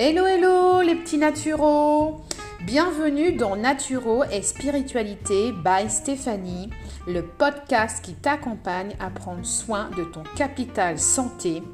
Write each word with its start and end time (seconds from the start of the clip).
Hello 0.00 0.26
hello 0.26 0.80
les 0.80 0.94
petits 0.94 1.18
naturaux 1.18 2.20
Bienvenue 2.60 3.32
dans 3.32 3.56
Naturo 3.56 4.22
et 4.30 4.42
Spiritualité 4.42 5.50
by 5.50 5.90
Stéphanie, 5.90 6.70
le 7.08 7.22
podcast 7.22 8.04
qui 8.04 8.14
t'accompagne 8.14 8.94
à 9.00 9.10
prendre 9.10 9.44
soin 9.44 9.90
de 9.96 10.04
ton 10.04 10.22
capital 10.36 11.00
santé 11.00 11.64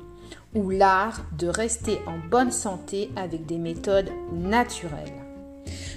ou 0.54 0.70
l'art 0.70 1.20
de 1.38 1.48
rester 1.48 1.98
en 2.06 2.16
bonne 2.30 2.50
santé 2.50 3.10
avec 3.14 3.44
des 3.44 3.58
méthodes 3.58 4.10
naturelles. 4.32 5.12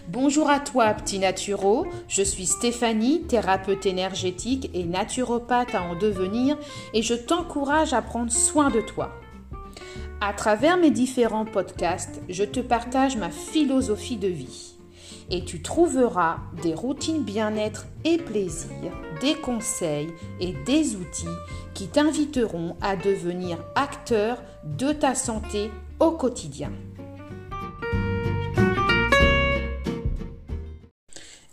Bonjour 0.09 0.49
à 0.49 0.59
toi, 0.59 0.93
petit 0.95 1.19
naturo. 1.19 1.87
Je 2.09 2.23
suis 2.23 2.45
Stéphanie, 2.45 3.21
thérapeute 3.21 3.85
énergétique 3.85 4.69
et 4.73 4.83
naturopathe 4.83 5.75
à 5.75 5.81
en 5.81 5.95
devenir, 5.95 6.57
et 6.93 7.01
je 7.01 7.13
t'encourage 7.13 7.93
à 7.93 8.01
prendre 8.01 8.33
soin 8.33 8.69
de 8.69 8.81
toi. 8.81 9.13
À 10.19 10.33
travers 10.33 10.77
mes 10.77 10.89
différents 10.89 11.45
podcasts, 11.45 12.21
je 12.27 12.43
te 12.43 12.59
partage 12.59 13.17
ma 13.17 13.29
philosophie 13.29 14.17
de 14.17 14.27
vie. 14.27 14.73
Et 15.29 15.45
tu 15.45 15.61
trouveras 15.61 16.37
des 16.63 16.73
routines 16.73 17.23
bien-être 17.23 17.85
et 18.03 18.17
plaisir, 18.17 18.91
des 19.21 19.35
conseils 19.35 20.09
et 20.39 20.53
des 20.65 20.95
outils 20.95 21.27
qui 21.75 21.87
t'inviteront 21.87 22.75
à 22.81 22.95
devenir 22.95 23.59
acteur 23.75 24.41
de 24.63 24.91
ta 24.91 25.13
santé 25.13 25.69
au 25.99 26.11
quotidien. 26.11 26.71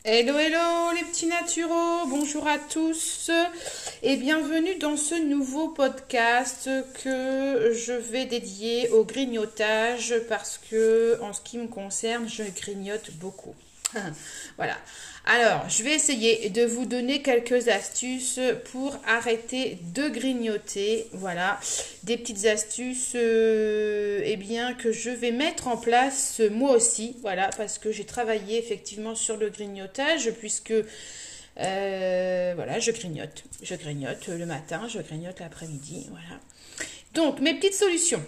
Hello, 0.06 0.36
hello 0.36 0.92
les 0.94 1.04
petits 1.04 1.28
naturaux, 1.28 2.06
bonjour 2.06 2.46
à 2.46 2.58
tous 2.58 3.30
et 4.02 4.18
bienvenue 4.18 4.74
dans 4.74 4.98
ce 4.98 5.14
nouveau 5.14 5.68
podcast 5.68 6.68
que 7.02 7.72
je 7.72 7.94
vais 7.94 8.26
dédier 8.26 8.90
au 8.90 9.04
grignotage 9.04 10.14
parce 10.28 10.60
que 10.70 11.18
en 11.22 11.32
ce 11.32 11.40
qui 11.40 11.56
me 11.56 11.68
concerne, 11.68 12.28
je 12.28 12.42
grignote 12.42 13.12
beaucoup. 13.12 13.54
voilà. 14.56 14.76
Alors, 15.26 15.68
je 15.70 15.82
vais 15.82 15.94
essayer 15.94 16.50
de 16.50 16.64
vous 16.64 16.84
donner 16.84 17.22
quelques 17.22 17.68
astuces 17.68 18.38
pour 18.72 18.94
arrêter 19.06 19.78
de 19.94 20.08
grignoter. 20.08 21.06
Voilà, 21.12 21.58
des 22.02 22.18
petites 22.18 22.44
astuces 22.44 23.12
euh, 23.14 24.20
eh 24.22 24.36
bien, 24.36 24.74
que 24.74 24.92
je 24.92 25.08
vais 25.08 25.32
mettre 25.32 25.68
en 25.68 25.78
place 25.78 26.42
moi 26.50 26.72
aussi. 26.72 27.16
Voilà, 27.22 27.48
parce 27.56 27.78
que 27.78 27.90
j'ai 27.90 28.04
travaillé 28.04 28.58
effectivement 28.58 29.14
sur 29.14 29.38
le 29.38 29.48
grignotage 29.48 30.30
puisque 30.32 30.74
euh, 31.60 32.52
voilà, 32.54 32.78
je 32.78 32.90
grignote. 32.90 33.44
Je 33.62 33.74
grignote 33.76 34.26
le 34.28 34.44
matin, 34.44 34.88
je 34.88 34.98
grignote 34.98 35.40
l'après-midi. 35.40 36.06
Voilà. 36.10 36.40
Donc, 37.14 37.40
mes 37.40 37.54
petites 37.54 37.74
solutions. 37.74 38.22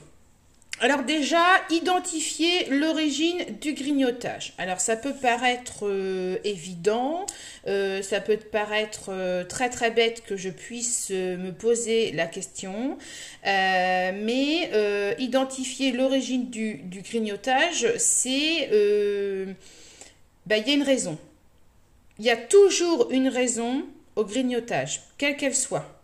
Alors 0.78 1.04
déjà, 1.04 1.42
identifier 1.70 2.66
l'origine 2.68 3.42
du 3.62 3.72
grignotage. 3.72 4.52
Alors 4.58 4.78
ça 4.78 4.94
peut 4.94 5.14
paraître 5.14 5.86
euh, 5.86 6.36
évident, 6.44 7.24
euh, 7.66 8.02
ça 8.02 8.20
peut 8.20 8.36
paraître 8.36 9.08
euh, 9.08 9.42
très 9.42 9.70
très 9.70 9.90
bête 9.90 10.22
que 10.26 10.36
je 10.36 10.50
puisse 10.50 11.08
me 11.08 11.50
poser 11.50 12.12
la 12.12 12.26
question, 12.26 12.98
mais 13.42 14.70
identifier 15.18 15.92
l'origine 15.92 16.50
du, 16.50 16.82
grignotage, 17.02 17.86
c'est... 17.96 18.68
Ben, 20.44 20.62
il 20.62 20.68
y 20.68 20.70
a 20.72 20.74
une 20.74 20.82
raison. 20.82 21.18
Il 22.18 22.24
y 22.24 22.30
a 22.30 22.36
toujours 22.36 23.10
une 23.10 23.28
raison 23.28 23.84
au 24.14 24.24
grignotage, 24.24 25.02
quelle 25.18 25.36
qu'elle 25.36 25.56
soit. 25.56 25.95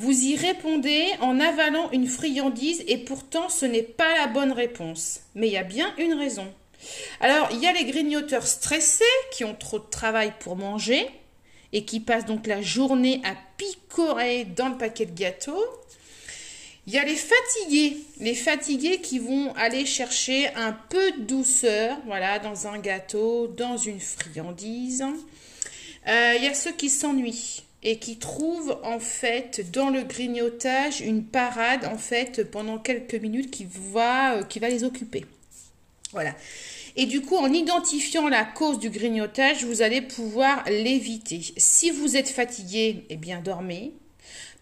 Vous 0.00 0.24
y 0.24 0.34
répondez 0.34 1.04
en 1.20 1.38
avalant 1.40 1.90
une 1.90 2.06
friandise 2.06 2.82
et 2.86 2.96
pourtant 2.96 3.50
ce 3.50 3.66
n'est 3.66 3.82
pas 3.82 4.16
la 4.16 4.28
bonne 4.28 4.52
réponse. 4.52 5.20
Mais 5.34 5.48
il 5.48 5.52
y 5.52 5.58
a 5.58 5.62
bien 5.62 5.94
une 5.98 6.14
raison. 6.14 6.50
Alors, 7.20 7.50
il 7.52 7.58
y 7.60 7.66
a 7.66 7.74
les 7.74 7.84
grignoteurs 7.84 8.46
stressés 8.46 9.04
qui 9.30 9.44
ont 9.44 9.54
trop 9.54 9.78
de 9.78 9.90
travail 9.90 10.32
pour 10.40 10.56
manger 10.56 11.06
et 11.74 11.84
qui 11.84 12.00
passent 12.00 12.24
donc 12.24 12.46
la 12.46 12.62
journée 12.62 13.20
à 13.26 13.34
picorer 13.58 14.46
dans 14.46 14.70
le 14.70 14.78
paquet 14.78 15.04
de 15.04 15.14
gâteaux. 15.14 15.66
Il 16.86 16.94
y 16.94 16.98
a 16.98 17.04
les 17.04 17.14
fatigués, 17.14 17.98
les 18.20 18.34
fatigués 18.34 19.02
qui 19.02 19.18
vont 19.18 19.52
aller 19.54 19.84
chercher 19.84 20.48
un 20.54 20.72
peu 20.72 21.12
de 21.12 21.24
douceur, 21.24 21.98
voilà, 22.06 22.38
dans 22.38 22.66
un 22.66 22.78
gâteau, 22.78 23.48
dans 23.48 23.76
une 23.76 24.00
friandise. 24.00 25.04
Euh, 26.08 26.34
il 26.38 26.42
y 26.42 26.48
a 26.48 26.54
ceux 26.54 26.72
qui 26.72 26.88
s'ennuient 26.88 27.64
et 27.82 27.98
qui 27.98 28.18
trouvent 28.18 28.78
en 28.82 28.98
fait 28.98 29.70
dans 29.70 29.90
le 29.90 30.02
grignotage 30.02 31.00
une 31.00 31.24
parade 31.24 31.86
en 31.86 31.96
fait 31.96 32.50
pendant 32.50 32.78
quelques 32.78 33.14
minutes 33.14 33.50
qui 33.50 33.66
va, 33.92 34.36
euh, 34.36 34.42
qui 34.42 34.58
va 34.58 34.68
les 34.68 34.84
occuper. 34.84 35.24
Voilà. 36.12 36.34
Et 36.96 37.06
du 37.06 37.20
coup, 37.22 37.36
en 37.36 37.52
identifiant 37.52 38.28
la 38.28 38.44
cause 38.44 38.78
du 38.78 38.90
grignotage, 38.90 39.64
vous 39.64 39.80
allez 39.80 40.02
pouvoir 40.02 40.64
l'éviter. 40.68 41.40
Si 41.56 41.90
vous 41.90 42.16
êtes 42.16 42.28
fatigué, 42.28 43.04
eh 43.08 43.16
bien 43.16 43.40
dormez. 43.40 43.92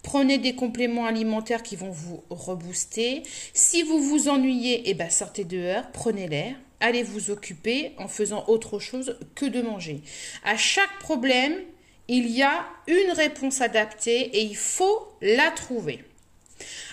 Prenez 0.02 0.38
des 0.38 0.54
compléments 0.54 1.06
alimentaires 1.06 1.62
qui 1.62 1.74
vont 1.74 1.90
vous 1.90 2.22
rebooster. 2.30 3.22
Si 3.52 3.82
vous 3.82 4.00
vous 4.00 4.28
ennuyez, 4.28 4.82
eh 4.86 4.94
bien 4.94 5.10
sortez 5.10 5.44
dehors, 5.44 5.90
prenez 5.92 6.28
l'air. 6.28 6.54
Allez 6.80 7.02
vous 7.02 7.30
occuper 7.30 7.92
en 7.98 8.06
faisant 8.06 8.44
autre 8.46 8.78
chose 8.78 9.18
que 9.34 9.46
de 9.46 9.60
manger. 9.62 10.02
À 10.44 10.56
chaque 10.56 10.98
problème, 11.00 11.54
il 12.08 12.28
y 12.28 12.42
a 12.42 12.66
une 12.86 13.12
réponse 13.12 13.60
adaptée 13.60 14.38
et 14.38 14.42
il 14.42 14.56
faut 14.56 15.06
la 15.20 15.50
trouver. 15.50 16.02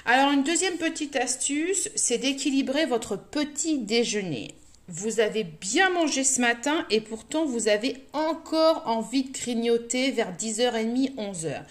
Alors 0.06 0.32
une 0.32 0.44
deuxième 0.44 0.78
petite 0.78 1.16
astuce, 1.16 1.90
c'est 1.96 2.20
d'équilibrer 2.20 2.86
votre 2.86 3.18
petit 3.18 3.80
déjeuner. 3.80 4.54
Vous 4.88 5.20
avez 5.20 5.44
bien 5.44 5.90
mangé 5.90 6.24
ce 6.24 6.40
matin 6.42 6.86
et 6.92 7.02
pourtant 7.02 7.46
vous 7.46 7.68
avez 7.68 7.96
encore 8.14 8.84
envie 8.86 9.24
de 9.24 9.32
grignoter 9.32 10.12
vers 10.12 10.32
10h30, 10.34 11.16
11h. 11.16 11.64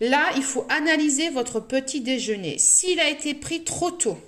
Là, 0.00 0.26
il 0.36 0.42
faut 0.42 0.66
analyser 0.68 1.30
votre 1.30 1.60
petit 1.60 2.02
déjeuner. 2.02 2.58
S'il 2.58 3.00
a 3.00 3.08
été 3.08 3.32
pris 3.32 3.64
trop 3.64 3.90
tôt, 3.90 4.18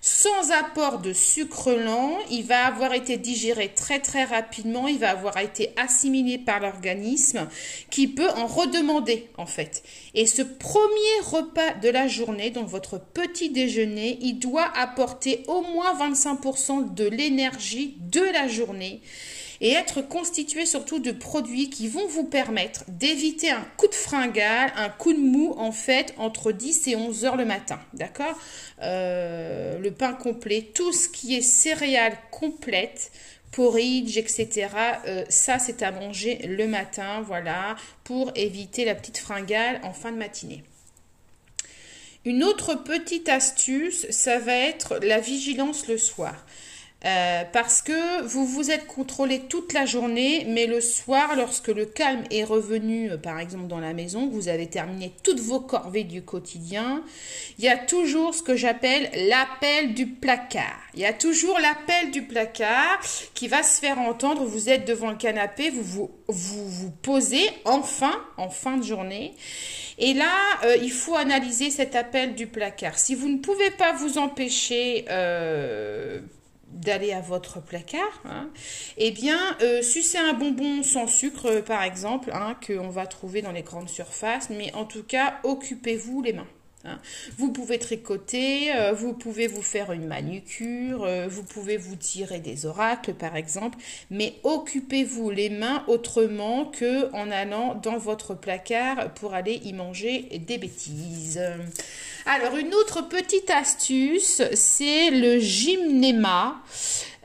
sans 0.00 0.50
apport 0.50 0.98
de 0.98 1.12
sucre 1.12 1.72
lent, 1.72 2.18
il 2.30 2.44
va 2.44 2.64
avoir 2.64 2.94
été 2.94 3.18
digéré 3.18 3.72
très 3.74 4.00
très 4.00 4.24
rapidement, 4.24 4.88
il 4.88 4.98
va 4.98 5.10
avoir 5.10 5.36
été 5.38 5.72
assimilé 5.76 6.38
par 6.38 6.60
l'organisme 6.60 7.48
qui 7.90 8.08
peut 8.08 8.30
en 8.30 8.46
redemander 8.46 9.28
en 9.36 9.46
fait. 9.46 9.82
Et 10.14 10.26
ce 10.26 10.42
premier 10.42 11.20
repas 11.22 11.74
de 11.74 11.90
la 11.90 12.08
journée, 12.08 12.50
donc 12.50 12.68
votre 12.68 12.98
petit 12.98 13.50
déjeuner, 13.50 14.18
il 14.22 14.38
doit 14.38 14.70
apporter 14.74 15.42
au 15.48 15.60
moins 15.60 15.94
25% 16.10 16.94
de 16.94 17.04
l'énergie 17.04 17.96
de 18.00 18.22
la 18.22 18.48
journée 18.48 19.02
et 19.60 19.72
être 19.72 20.00
constitué 20.00 20.64
surtout 20.64 20.98
de 20.98 21.12
produits 21.12 21.68
qui 21.68 21.88
vont 21.88 22.06
vous 22.06 22.24
permettre 22.24 22.84
d'éviter 22.88 23.50
un 23.50 23.64
coup 23.76 23.88
de 23.88 23.94
fringale, 23.94 24.72
un 24.76 24.88
coup 24.88 25.12
de 25.12 25.18
mou 25.18 25.54
en 25.58 25.72
fait 25.72 26.14
entre 26.16 26.52
10 26.52 26.88
et 26.88 26.96
11 26.96 27.24
heures 27.24 27.36
le 27.36 27.44
matin. 27.44 27.78
D'accord? 27.92 28.38
Euh, 28.82 29.78
Le 29.78 29.90
pain 29.90 30.14
complet, 30.14 30.70
tout 30.74 30.92
ce 30.92 31.08
qui 31.08 31.36
est 31.36 31.42
céréales 31.42 32.16
complètes, 32.30 33.12
porridge, 33.52 34.16
etc. 34.16 34.68
Euh, 35.06 35.24
ça, 35.28 35.58
c'est 35.58 35.82
à 35.82 35.90
manger 35.90 36.38
le 36.46 36.66
matin, 36.66 37.20
voilà, 37.20 37.76
pour 38.04 38.32
éviter 38.36 38.84
la 38.84 38.94
petite 38.94 39.18
fringale 39.18 39.80
en 39.82 39.92
fin 39.92 40.12
de 40.12 40.16
matinée. 40.16 40.62
Une 42.24 42.44
autre 42.44 42.74
petite 42.74 43.28
astuce, 43.28 44.06
ça 44.10 44.38
va 44.38 44.54
être 44.54 44.98
la 45.02 45.20
vigilance 45.20 45.88
le 45.88 45.96
soir. 45.96 46.44
Euh, 47.06 47.44
parce 47.50 47.80
que 47.80 48.22
vous 48.26 48.44
vous 48.44 48.70
êtes 48.70 48.86
contrôlé 48.86 49.40
toute 49.48 49.72
la 49.72 49.86
journée, 49.86 50.44
mais 50.46 50.66
le 50.66 50.82
soir, 50.82 51.34
lorsque 51.34 51.68
le 51.68 51.86
calme 51.86 52.24
est 52.30 52.44
revenu, 52.44 53.10
euh, 53.10 53.16
par 53.16 53.40
exemple 53.40 53.68
dans 53.68 53.80
la 53.80 53.94
maison, 53.94 54.28
vous 54.28 54.48
avez 54.48 54.66
terminé 54.66 55.14
toutes 55.22 55.40
vos 55.40 55.60
corvées 55.60 56.04
du 56.04 56.20
quotidien, 56.20 57.02
il 57.58 57.64
y 57.64 57.68
a 57.68 57.78
toujours 57.78 58.34
ce 58.34 58.42
que 58.42 58.54
j'appelle 58.54 59.08
l'appel 59.28 59.94
du 59.94 60.08
placard. 60.08 60.78
Il 60.92 61.00
y 61.00 61.06
a 61.06 61.14
toujours 61.14 61.58
l'appel 61.58 62.10
du 62.10 62.22
placard 62.22 63.00
qui 63.32 63.48
va 63.48 63.62
se 63.62 63.80
faire 63.80 63.98
entendre. 63.98 64.44
Vous 64.44 64.68
êtes 64.68 64.86
devant 64.86 65.10
le 65.10 65.16
canapé, 65.16 65.70
vous 65.70 65.82
vous, 65.82 66.10
vous, 66.28 66.68
vous 66.68 66.90
posez 66.90 67.48
enfin, 67.64 68.12
en 68.36 68.50
fin 68.50 68.76
de 68.76 68.84
journée. 68.84 69.34
Et 69.96 70.12
là, 70.12 70.34
euh, 70.64 70.76
il 70.82 70.92
faut 70.92 71.14
analyser 71.14 71.70
cet 71.70 71.96
appel 71.96 72.34
du 72.34 72.46
placard. 72.46 72.98
Si 72.98 73.14
vous 73.14 73.28
ne 73.28 73.38
pouvez 73.38 73.70
pas 73.70 73.94
vous 73.94 74.18
empêcher 74.18 75.06
d'aller 76.72 77.12
à 77.12 77.20
votre 77.20 77.60
placard, 77.60 78.22
hein, 78.24 78.50
eh 78.96 79.10
bien, 79.10 79.38
euh, 79.60 79.82
sucer 79.82 80.18
un 80.18 80.32
bonbon 80.32 80.82
sans 80.82 81.06
sucre, 81.06 81.46
euh, 81.46 81.62
par 81.62 81.82
exemple, 81.82 82.30
hein, 82.32 82.56
qu'on 82.66 82.88
va 82.88 83.06
trouver 83.06 83.42
dans 83.42 83.52
les 83.52 83.62
grandes 83.62 83.88
surfaces, 83.88 84.50
mais 84.50 84.72
en 84.74 84.84
tout 84.84 85.02
cas, 85.02 85.40
occupez-vous 85.44 86.22
les 86.22 86.32
mains. 86.32 86.46
Hein. 86.86 86.98
Vous 87.36 87.52
pouvez 87.52 87.78
tricoter, 87.78 88.74
euh, 88.74 88.92
vous 88.92 89.12
pouvez 89.12 89.48
vous 89.48 89.60
faire 89.60 89.92
une 89.92 90.06
manucure, 90.06 91.04
euh, 91.04 91.28
vous 91.28 91.42
pouvez 91.42 91.76
vous 91.76 91.96
tirer 91.96 92.40
des 92.40 92.64
oracles 92.64 93.12
par 93.12 93.36
exemple, 93.36 93.76
mais 94.10 94.36
occupez-vous 94.44 95.28
les 95.28 95.50
mains 95.50 95.84
autrement 95.88 96.64
que 96.64 97.12
en 97.14 97.30
allant 97.30 97.74
dans 97.74 97.98
votre 97.98 98.34
placard 98.34 99.12
pour 99.12 99.34
aller 99.34 99.60
y 99.64 99.74
manger 99.74 100.22
des 100.46 100.56
bêtises. 100.56 101.40
Alors 102.24 102.56
une 102.56 102.72
autre 102.72 103.06
petite 103.08 103.50
astuce, 103.50 104.40
c'est 104.54 105.10
le 105.10 105.38
gymnéma. 105.38 106.62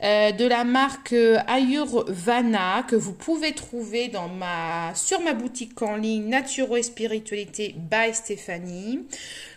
Euh, 0.04 0.34
de 0.34 0.46
la 0.46 0.66
marque 0.66 1.16
Ayurvana 1.48 2.84
que 2.84 2.98
vous 2.98 3.14
pouvez 3.14 3.54
trouver 3.54 4.10
dans 4.10 4.28
ma, 4.28 4.94
sur 4.94 5.22
ma 5.22 5.34
boutique 5.34 5.82
en 5.82 5.96
ligne 5.96 6.28
Naturo 6.28 6.76
et 6.76 6.84
Spiritualité 6.84 7.74
by 7.78 8.14
Stéphanie. 8.14 9.08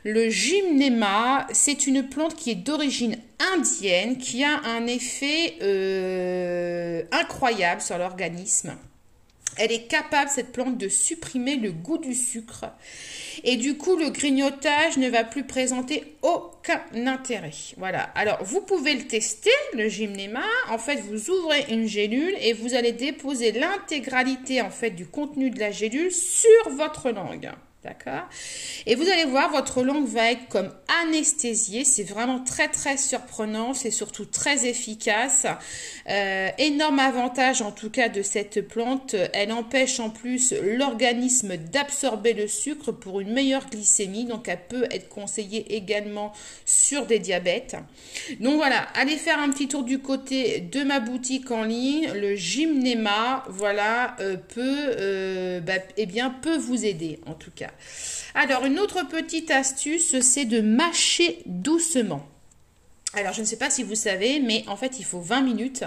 Le 0.04 0.30
gymnéma, 0.30 1.46
c'est 1.52 1.88
une 1.88 2.08
plante 2.08 2.36
qui 2.36 2.52
est 2.52 2.54
d'origine 2.54 3.16
indienne, 3.52 4.16
qui 4.18 4.44
a 4.44 4.60
un 4.64 4.86
effet 4.86 5.56
euh, 5.60 7.02
incroyable 7.10 7.80
sur 7.80 7.98
l'organisme. 7.98 8.76
Elle 9.58 9.72
est 9.72 9.88
capable, 9.88 10.30
cette 10.30 10.52
plante, 10.52 10.78
de 10.78 10.88
supprimer 10.88 11.56
le 11.56 11.72
goût 11.72 11.98
du 11.98 12.14
sucre. 12.14 12.66
Et 13.44 13.56
du 13.56 13.76
coup, 13.76 13.96
le 13.96 14.10
grignotage 14.10 14.96
ne 14.96 15.08
va 15.08 15.24
plus 15.24 15.44
présenter 15.44 16.16
aucun 16.22 16.80
intérêt. 17.06 17.52
Voilà. 17.76 18.02
Alors, 18.14 18.42
vous 18.42 18.60
pouvez 18.60 18.94
le 18.94 19.06
tester, 19.06 19.50
le 19.74 19.88
gymnéma. 19.88 20.44
En 20.70 20.78
fait, 20.78 21.00
vous 21.00 21.30
ouvrez 21.30 21.66
une 21.70 21.86
gélule 21.86 22.34
et 22.40 22.52
vous 22.52 22.74
allez 22.74 22.92
déposer 22.92 23.52
l'intégralité, 23.52 24.60
en 24.60 24.70
fait, 24.70 24.90
du 24.90 25.06
contenu 25.06 25.50
de 25.50 25.58
la 25.58 25.70
gélule 25.70 26.12
sur 26.12 26.70
votre 26.70 27.10
langue. 27.10 27.50
D'accord 27.88 28.28
Et 28.84 28.96
vous 28.96 29.08
allez 29.08 29.24
voir, 29.24 29.50
votre 29.50 29.82
langue 29.82 30.06
va 30.06 30.30
être 30.30 30.46
comme 30.48 30.70
anesthésiée. 31.02 31.84
C'est 31.84 32.04
vraiment 32.04 32.40
très 32.40 32.68
très 32.68 32.98
surprenant. 32.98 33.72
C'est 33.72 33.90
surtout 33.90 34.26
très 34.26 34.66
efficace. 34.66 35.46
Euh, 36.10 36.50
énorme 36.58 36.98
avantage 36.98 37.62
en 37.62 37.72
tout 37.72 37.88
cas 37.88 38.10
de 38.10 38.20
cette 38.20 38.60
plante. 38.68 39.14
Elle 39.32 39.52
empêche 39.52 40.00
en 40.00 40.10
plus 40.10 40.52
l'organisme 40.62 41.56
d'absorber 41.56 42.34
le 42.34 42.46
sucre 42.46 42.92
pour 42.92 43.20
une 43.20 43.32
meilleure 43.32 43.70
glycémie. 43.70 44.26
Donc 44.26 44.48
elle 44.48 44.66
peut 44.68 44.84
être 44.90 45.08
conseillée 45.08 45.74
également 45.74 46.34
sur 46.66 47.06
des 47.06 47.20
diabètes. 47.20 47.76
Donc 48.40 48.56
voilà, 48.56 48.82
allez 48.96 49.16
faire 49.16 49.38
un 49.38 49.48
petit 49.48 49.66
tour 49.66 49.82
du 49.82 50.00
côté 50.00 50.60
de 50.60 50.82
ma 50.82 51.00
boutique 51.00 51.50
en 51.50 51.64
ligne. 51.64 52.10
Le 52.12 52.36
Gymnema, 52.36 53.44
voilà, 53.48 54.14
euh, 54.20 54.36
peut, 54.36 54.90
euh, 54.98 55.60
bah, 55.60 55.78
eh 55.96 56.04
bien, 56.04 56.28
peut 56.28 56.58
vous 56.58 56.84
aider 56.84 57.20
en 57.24 57.32
tout 57.32 57.50
cas. 57.54 57.70
Alors, 58.34 58.64
une 58.64 58.78
autre 58.78 59.06
petite 59.08 59.50
astuce, 59.50 60.20
c'est 60.20 60.44
de 60.44 60.60
mâcher 60.60 61.42
doucement. 61.46 62.26
Alors, 63.14 63.32
je 63.32 63.40
ne 63.40 63.46
sais 63.46 63.56
pas 63.56 63.70
si 63.70 63.82
vous 63.82 63.94
savez, 63.94 64.40
mais 64.40 64.64
en 64.68 64.76
fait, 64.76 64.98
il 64.98 65.04
faut 65.04 65.20
20 65.20 65.40
minutes. 65.40 65.84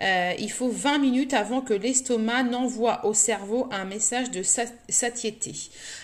Euh, 0.00 0.32
il 0.38 0.50
faut 0.50 0.68
20 0.68 0.98
minutes 0.98 1.34
avant 1.34 1.60
que 1.60 1.74
l'estomac 1.74 2.44
n'envoie 2.44 3.04
au 3.06 3.14
cerveau 3.14 3.68
un 3.70 3.84
message 3.84 4.30
de 4.30 4.42
satiété. 4.42 5.52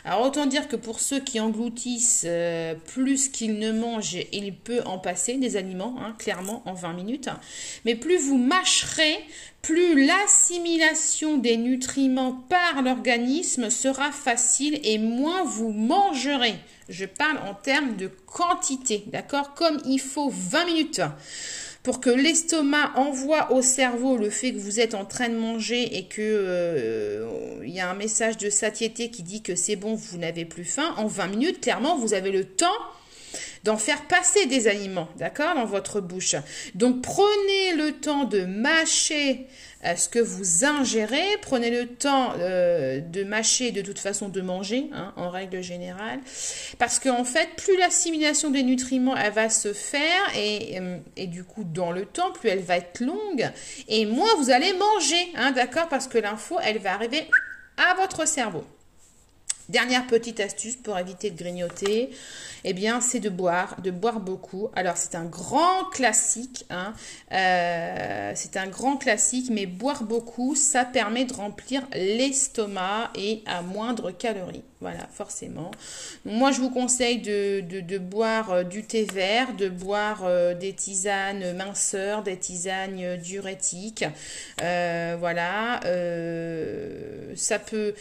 Alors 0.05 0.23
autant 0.23 0.47
dire 0.47 0.69
que 0.69 0.77
pour 0.77 1.01
ceux 1.01 1.21
qui 1.21 1.41
engloutissent 1.41 2.25
euh, 2.27 2.75
plus 2.75 3.29
qu'ils 3.29 3.59
ne 3.59 3.73
mangent, 3.73 4.19
il 4.33 4.55
peut 4.55 4.83
en 4.87 4.99
passer 4.99 5.37
des 5.37 5.57
aliments, 5.57 5.97
hein, 6.01 6.15
clairement 6.19 6.63
en 6.67 6.75
20 6.75 6.93
minutes. 6.93 7.29
Mais 7.85 7.95
plus 7.95 8.19
vous 8.19 8.39
mâcherez, 8.39 9.17
plus 9.63 10.07
l'assimilation 10.07 11.37
des 11.37 11.57
nutriments 11.57 12.33
par 12.49 12.83
l'organisme 12.83 13.69
sera 13.69 14.11
facile 14.11 14.81
et 14.85 14.99
moins 14.99 15.45
vous 15.45 15.73
mangerez. 15.73 16.55
Je 16.89 17.05
parle 17.05 17.39
en 17.47 17.55
termes 17.55 17.97
de 17.97 18.09
quantité, 18.09 19.05
d'accord? 19.09 19.55
Comme 19.55 19.79
il 19.85 20.01
faut 20.01 20.31
20 20.31 20.65
minutes 20.65 21.03
pour 21.83 22.01
que 22.01 22.11
l'estomac 22.11 22.93
envoie 22.97 23.53
au 23.53 23.63
cerveau 23.63 24.17
le 24.17 24.29
fait 24.29 24.53
que 24.53 24.59
vous 24.59 24.81
êtes 24.81 24.95
en 24.95 25.05
train 25.05 25.29
de 25.29 25.37
manger 25.37 25.97
et 25.97 26.05
que 26.05 26.21
euh, 26.21 27.61
il 27.65 27.71
y 27.71 27.81
a 27.81 27.91
un 27.91 27.95
message 27.95 28.37
de 28.37 28.51
satiété 28.51 29.11
qui 29.11 29.23
dit 29.23 29.43
que 29.43 29.55
c'est 29.55 29.77
bon, 29.77 29.95
vous 29.95 30.19
n'avez 30.19 30.45
plus 30.45 30.65
faim, 30.65 30.95
en 30.99 31.07
20 31.07 31.27
minutes, 31.29 31.61
clairement, 31.61 31.97
vous 31.97 32.13
avez 32.13 32.33
le 32.33 32.45
temps 32.45 32.67
d'en 33.65 33.77
faire 33.77 34.07
passer 34.07 34.47
des 34.47 34.69
aliments, 34.69 35.09
d'accord, 35.19 35.55
dans 35.55 35.67
votre 35.67 36.01
bouche. 36.01 36.35
Donc 36.75 37.03
prenez 37.03 37.75
le 37.77 37.93
temps 37.93 38.25
de 38.25 38.45
mâcher 38.45 39.47
euh, 39.85 39.97
ce 39.97 40.09
que 40.11 40.19
vous 40.19 40.65
ingérez, 40.67 41.39
prenez 41.41 41.71
le 41.71 41.87
temps 41.87 42.35
euh, 42.39 43.01
de 43.01 43.25
mâcher, 43.25 43.73
de 43.73 43.81
toute 43.81 43.99
façon 43.99 44.29
de 44.29 44.41
manger, 44.43 44.91
hein, 44.93 45.15
en 45.17 45.31
règle 45.31 45.63
générale, 45.63 46.21
parce 46.79 46.99
qu'en 46.99 47.25
fait, 47.25 47.49
plus 47.57 47.79
l'assimilation 47.79 48.51
des 48.51 48.63
nutriments 48.63 49.17
elle 49.17 49.33
va 49.33 49.49
se 49.49 49.73
faire 49.73 50.37
et, 50.37 50.79
euh, 50.79 50.99
et, 51.17 51.27
du 51.27 51.45
coup 51.45 51.65
dans 51.65 51.93
le 51.93 52.05
temps, 52.05 52.31
plus 52.31 52.51
elle 52.51 52.63
va 52.63 52.77
être 52.77 53.01
longue 53.01 53.51
et 53.89 54.05
moins 54.05 54.35
vous 54.37 54.51
allez 54.51 54.73
manger, 54.75 55.33
hein, 55.35 55.53
d'accord, 55.53 55.89
parce 55.89 56.09
que 56.09 56.19
l'info 56.19 56.59
elle 56.63 56.79
va 56.79 56.93
arriver 56.93 57.27
à 57.79 57.95
votre 57.95 58.29
cerveau. 58.29 58.65
Dernière 59.71 60.09
petite 60.09 60.41
astuce 60.41 60.75
pour 60.75 60.99
éviter 60.99 61.31
de 61.31 61.39
grignoter, 61.39 62.11
eh 62.65 62.73
bien, 62.73 63.01
c'est 63.01 63.21
de 63.21 63.29
boire, 63.29 63.81
de 63.81 63.93
boire 63.93 64.19
beaucoup. 64.19 64.69
Alors, 64.75 64.97
c'est 64.97 65.15
un 65.15 65.27
grand 65.27 65.85
classique, 65.93 66.67
hein. 66.71 66.93
euh, 67.31 68.33
c'est 68.35 68.57
un 68.57 68.67
grand 68.67 68.97
classique, 68.97 69.49
mais 69.49 69.67
boire 69.67 70.03
beaucoup, 70.03 70.57
ça 70.57 70.85
permet 70.85 71.25
de 71.25 71.35
remplir 71.35 71.87
l'estomac 71.95 73.13
et 73.15 73.45
à 73.47 73.63
moindre 73.63 74.11
calories. 74.11 74.65
Voilà, 74.81 75.07
forcément. 75.13 75.71
moi, 76.25 76.53
je 76.53 76.61
vous 76.61 76.71
conseille 76.71 77.19
de, 77.19 77.99
boire 77.99 78.51
euh, 78.51 78.63
du 78.63 78.83
thé 78.83 79.05
vert, 79.05 79.55
de 79.55 79.69
boire 79.69 80.23
euh, 80.25 80.55
des 80.55 80.73
tisanes 80.73 81.55
minceurs, 81.55 82.23
des 82.23 82.39
tisanes 82.39 83.17
diurétiques. 83.17 84.07
voilà, 84.59 85.81
ça 87.37 87.59
peut 87.59 87.95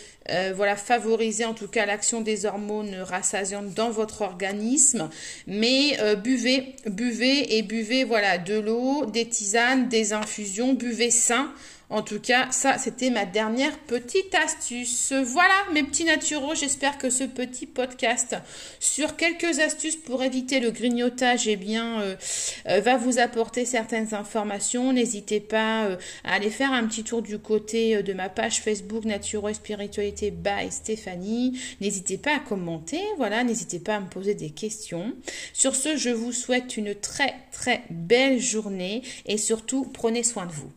voilà, 0.56 0.76
favoriser 0.76 1.46
en 1.46 1.54
tout 1.54 1.68
cas 1.68 1.86
l'action 1.86 2.22
des 2.22 2.46
hormones 2.46 2.96
rassasiantes 2.96 3.74
dans 3.74 3.90
votre 3.90 4.22
organisme. 4.22 5.10
Mais 5.48 5.98
euh, 6.00 6.16
buvez, 6.16 6.76
buvez 6.86 7.58
et 7.58 7.62
buvez 7.62 8.04
voilà, 8.04 8.38
de 8.38 8.60
l'eau, 8.60 9.06
des 9.06 9.28
tisanes, 9.28 9.90
des 9.90 10.14
infusions, 10.14 10.74
buvez 10.74 11.12
sain. 11.12 11.52
En 11.92 12.04
tout 12.04 12.20
cas, 12.20 12.52
ça, 12.52 12.78
c'était 12.78 13.10
ma 13.10 13.26
dernière 13.26 13.76
petite 13.80 14.36
astuce. 14.36 15.12
Voilà, 15.12 15.56
mes 15.74 15.82
petits 15.82 16.04
naturaux. 16.04 16.54
J'espère 16.54 17.00
que 17.00 17.10
ce 17.10 17.24
petit 17.24 17.66
podcast 17.66 18.36
sur 18.80 19.16
quelques 19.16 19.60
astuces 19.60 19.96
pour 19.96 20.22
éviter 20.22 20.60
le 20.60 20.70
grignotage, 20.70 21.48
eh 21.48 21.56
bien, 21.56 22.00
euh, 22.02 22.16
euh, 22.68 22.80
va 22.82 22.98
vous 22.98 23.18
apporter 23.18 23.66
certaines 23.66 24.14
informations. 24.14 24.94
N'hésitez 24.94 25.40
pas 25.40 25.86
euh, 25.86 25.98
à 26.24 26.36
aller 26.36 26.52
faire 26.52 26.74
un 26.74 26.86
petit 26.86 27.04
tour 27.04 27.24
du 27.24 27.40
côté 27.40 28.04
de 28.04 28.14
ma 28.14 28.30
page 28.30 28.62
Facebook 28.62 29.06
Naturo 29.06 29.52
Spiritualité 29.52 30.30
by 30.30 30.70
Stéphanie. 30.70 31.60
N'hésitez 31.82 32.20
pas 32.20 32.36
à 32.36 32.40
commenter. 32.40 33.02
Voilà, 33.18 33.44
n'hésitez 33.44 33.80
pas 33.80 33.96
à 33.96 34.00
me 34.00 34.10
poser 34.10 34.36
des 34.36 34.52
questions. 34.52 35.16
Sur 35.54 35.76
ce, 35.76 35.98
je 35.98 36.10
vous 36.10 36.34
souhaite 36.34 36.78
une 36.78 36.94
très, 36.94 37.34
très 37.52 37.82
belle 37.90 38.40
journée 38.40 39.02
et 39.26 39.40
surtout, 39.40 39.90
prenez 39.92 40.22
soin 40.22 40.46
de 40.46 40.52
vous. 40.52 40.72